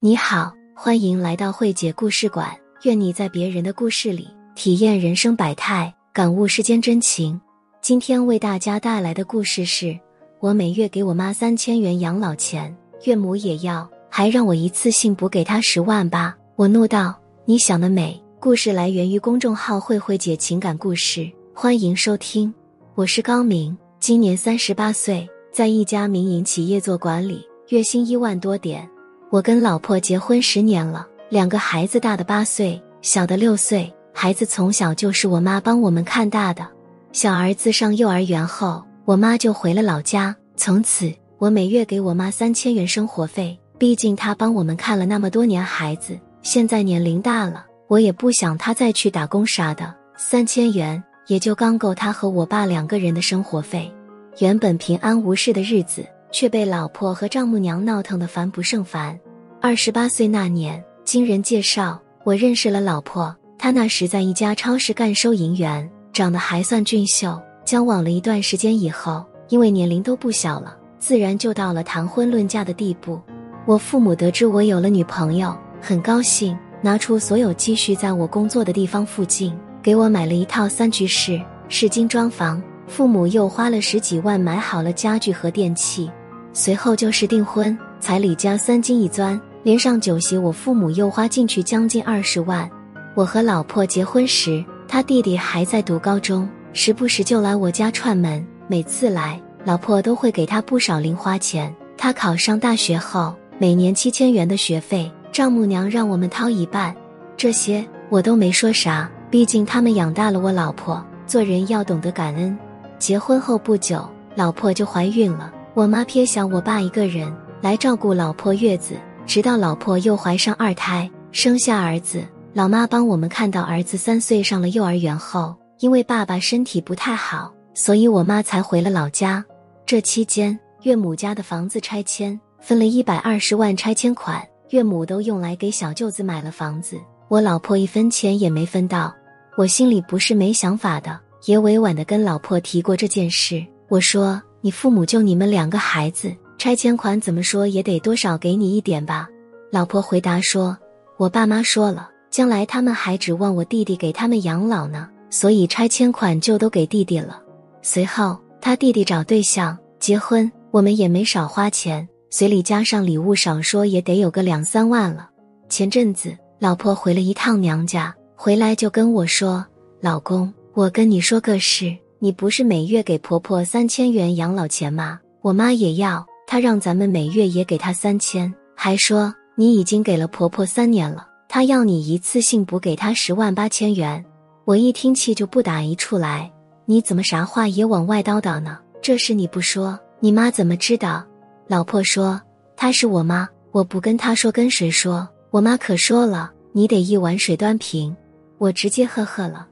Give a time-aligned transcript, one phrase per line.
[0.00, 2.56] 你好，欢迎来到慧姐故事馆。
[2.84, 7.38] 愿你在别人的故事里体验人生百态，感悟世间真情。
[7.82, 9.98] 今天为大家带来的故事是：
[10.38, 12.72] 我每月给我妈三千元养老钱，
[13.06, 16.32] 岳母也要，还让我一次性补给她十万八。
[16.54, 22.54] 我怒道：“你想得美！”故事来源于公众号“慧慧姐情感故事”，欢迎收听。
[22.94, 28.88] 我是高明，今年三十八岁，在一家民营企业做管理，月薪一万多点。
[29.30, 33.92] 我跟老婆结婚十年了，两个孩子，大的八岁，小的六岁。
[34.14, 36.66] 孩子从小就是我妈帮我们看大的。
[37.12, 40.34] 小儿子上幼儿园后，我妈就回了老家。
[40.56, 43.58] 从此，我每月给我妈三千元生活费。
[43.76, 49.94] 毕竟她帮我们看了那么多年孩子，现在年龄大了，我也不想她再去打工啥的。
[50.16, 53.92] 三千元也就刚够她和我爸两个人的生活费。
[54.38, 56.02] 原本平安无事的日子。
[56.30, 59.18] 却被老婆和丈母娘闹腾得烦不胜烦。
[59.60, 63.34] 二十八岁那年，经人介绍，我认识了老婆。
[63.58, 67.36] 她那时在一家超市干收银员，长得还算俊秀。
[67.64, 73.20] 交往了一段时间以后，因为年龄都不小了，自然就到了谈婚论嫁的地步。
[73.66, 81.38] 我父母得知我有了女朋友，很高兴，拿出所有积蓄，在我工作的地方附近给我买了一套三居室
[81.68, 82.62] 是精装房。
[82.86, 86.08] 父母又花了十几万买好了家具和电器。
[86.54, 89.38] 随后就是订婚，彩礼加三金一钻，
[89.68, 92.66] 连上酒席，我父母又花进去将近二十万。
[93.14, 98.42] 我和老婆结婚时，他弟弟还在读高中，时不时就来我家串门。
[98.66, 101.70] 每次来，老婆都会给他不少零花钱。
[101.98, 106.96] 他考上大学后，每年七千元的学费，丈母娘让我们掏一半。
[107.36, 111.04] 这些我都没说啥，毕竟他们养大了我老婆。
[111.26, 112.58] 做人要懂得感恩。
[112.98, 115.52] 结婚后不久，老婆就怀孕了。
[115.74, 118.94] 我妈撇下我爸一个人来照顾老婆月子，
[119.28, 122.26] 直到老婆又怀上二胎，生下儿子。
[122.54, 129.44] 老妈帮我们看到儿子三岁上了幼儿园后，因为爸爸身体不太好，所以我妈才回了老家。
[129.84, 136.98] 这期间，岳母家的房子拆迁，分了一百二十万拆迁款，岳母都用来给小舅子买了房子，
[137.28, 139.14] 我老婆一分钱也没分到。
[139.58, 144.40] 我心里不是没想法的，也委婉的跟老婆提过这件事，我说。
[144.60, 149.28] 你父母就你们两个孩子，拆迁款怎么说也得多少给你一点吧？
[149.70, 150.76] 老婆回答说
[151.16, 157.40] ：“我爸妈说了，将来他们还指望我弟弟给他们养老呢，所以拆迁款就都给弟弟了。”
[157.80, 165.30] 随后他弟弟找对象结婚，我们也没少花钱，随礼加上礼物，少说也得有个两三万了。
[165.68, 169.64] 前阵子老婆回了一趟娘家，回来就跟我说
[170.02, 175.20] ：“老公，我跟你说个事。”你不是每月给婆婆三千元养老钱吗？
[175.40, 184.24] 我妈也要，她让咱们每月也给她三千，还说你已经给了婆婆三年了，她要你一次性补给她十万八千元。
[184.64, 186.50] 我一听气就不打一处来，
[186.86, 188.78] 你怎么啥话也往外叨叨呢？
[189.02, 191.22] 这事你不说，你妈怎么知道？
[191.66, 192.40] 老婆说
[192.74, 195.28] 她是我妈，我不跟她说跟谁说？
[195.50, 198.16] 我妈可说了，你得一碗水端平。
[198.56, 199.68] 我直接呵呵了，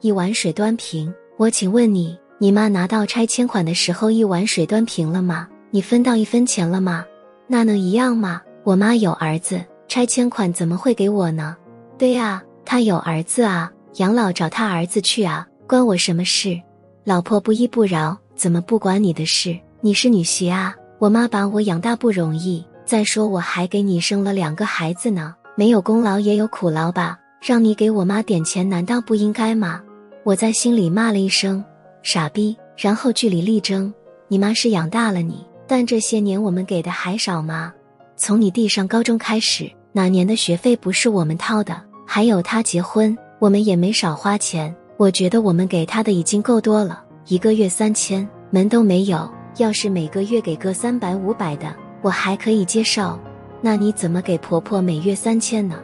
[0.00, 1.14] 一碗水端平。
[1.36, 5.48] 我请问你，你妈拿到拆迁款的时候，一碗水端平了吗？
[5.76, 7.04] 你分到一分钱了吗？
[7.46, 8.40] 那能一样吗？
[8.64, 11.54] 我妈有儿子，拆迁款怎么会给我呢？
[11.98, 16.58] 对呀，她有儿子啊，养老找他儿子去啊，关我什么事？
[17.04, 19.54] 老婆不依不饶，怎么不管你的事？
[19.82, 27.18] 你是女婿啊，我妈把我养大不容易，再说我还给你生了两个孩子呢，没有功劳也有苦劳吧？
[27.42, 29.82] 让你给我妈点钱，难道不应该吗？
[30.24, 31.62] 我在心里骂了一声
[32.02, 33.92] “傻逼”，然后据理力争
[34.26, 37.72] ：“你妈是养大了你，但这些年我们给的还少吗？
[38.16, 41.80] 从你弟上高中开始，哪年的学费不是我们掏的？
[42.06, 44.74] 还有他结婚，我们也没少花钱。
[44.96, 49.30] 我觉得我们给他的已经够多了，一个月三千，门都没有。
[49.58, 53.18] 要是每个月给个三百五百的，我还可以接受。
[53.60, 55.76] 那你怎么给婆婆每月三千呢？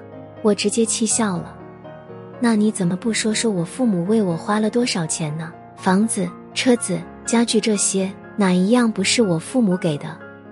[0.43, 1.57] 我直接气笑了。”
[2.41, 5.53] 那你怎么不说说我父母为我花了多少钱呢？
[5.77, 10.07] 房子、车子、家具这些，哪一样不是我父母给的？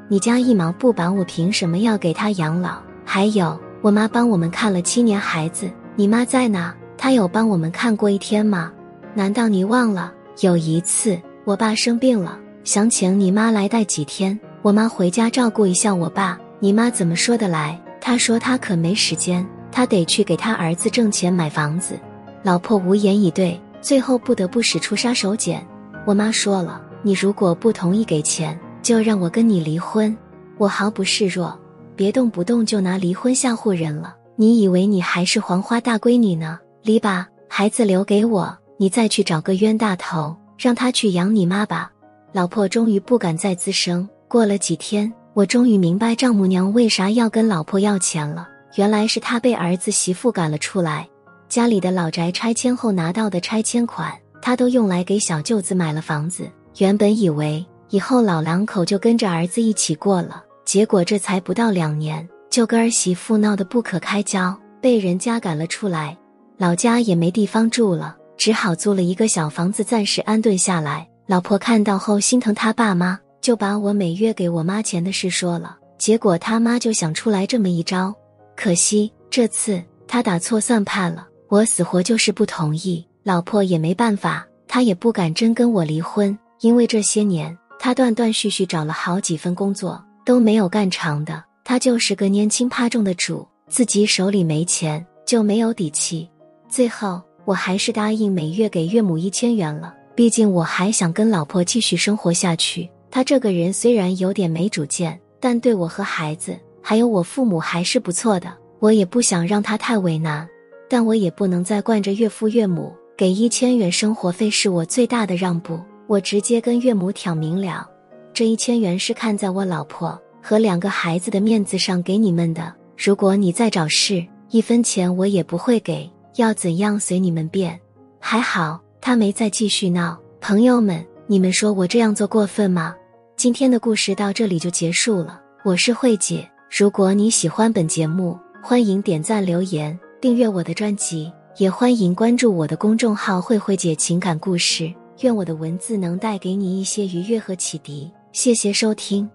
[0.08, 2.78] 你家一毛不拔，我凭什么要给他养老？
[3.04, 6.74] 还有，我妈帮我们看了七年孩子，你妈在哪？
[6.96, 8.70] 她有帮我们看过一天吗？
[9.14, 10.12] 难道你忘了？
[10.40, 17.80] 有一次我爸生病了，想请你妈来带几天，我妈回家照顾一下我爸，你妈怎么说的来？
[18.00, 19.46] 她说她可没时间。
[19.72, 21.98] 她得去给她儿子挣钱买房子，
[22.42, 25.58] 老婆无言以对，最后不得不使出杀手锏。
[26.04, 30.17] 我妈说了，你如果不同意给钱，就让我跟你离婚。
[30.58, 31.58] 我毫不示弱，
[31.97, 34.14] 别动不动就拿离婚吓唬人了。
[34.37, 36.58] 你以为你还是黄花大闺女呢？
[36.82, 41.91] 离吧，孩子留给我，你再去找个冤大头，让他去养你妈吧。
[42.32, 44.08] 老婆终于不敢再滋声。
[44.29, 48.49] 过了几天，我终于明白丈母娘为啥要跟老婆要钱了。
[48.76, 51.08] 原来是他被儿子媳妇赶了出来，
[51.49, 56.49] 家里的老宅拆迁后拿到的拆迁款，他都用来给小舅子买了房子。
[56.78, 62.26] 原本以为以后老两口就跟着儿子一起过了，结果这才不到两年。
[62.49, 66.19] 就跟儿媳妇闹得不可开交，被人家赶了出来，
[66.56, 71.08] 老家也没地方住了，只好租了一个小房子暂时安顿下来。
[71.26, 75.76] 老婆看到后心疼他爸妈，就把我每月给我妈钱的事说了。
[75.96, 78.12] 结果他妈就想出来这么一招，
[78.56, 83.06] 可惜这次他打错算盘了，我死活就是不同意。
[83.23, 91.42] 老婆也没办法，她也不敢真跟我离婚，因为这些年他断断续续找了好几份工作，都没有干长的。
[91.64, 96.28] 他就是个年轻怕重的主，自己手里没钱就没有底气。
[96.68, 102.86] 最后我还是答应每月给岳母一千元了，毕竟我还想跟老婆继续生活下去。
[103.10, 108.52] 他这个人虽然有点没主见，但对我和孩子还有我父母还是不错的。
[108.80, 110.46] 我也不想让他太为难，
[110.90, 112.92] 但我也不能再惯着岳父岳母。
[113.16, 115.78] 给一千元生活费是我最大的让步，
[116.10, 117.88] 我直接跟岳母挑明了，
[118.34, 120.20] 这一千元是看在我老婆。
[120.42, 127.78] 和两个孩子的面子上给你们的，如果你再找事，一分钱我也不会给，要怎样随你们便。
[128.18, 130.18] 还好他没再继续闹。
[130.40, 132.92] 朋友们，你们说我这样做过分吗？
[133.36, 135.40] 今天的故事到这里就结束了。
[135.62, 136.44] 我是慧姐，
[136.76, 144.92] 如果你喜欢本节目，欢迎点赞、留言、订阅我的专辑，也欢迎关注我的公众号“慧慧姐情感故事”。
[145.20, 148.11] 愿我的文字能带给你一些愉悦和启迪。
[148.32, 149.28] 谢谢收听。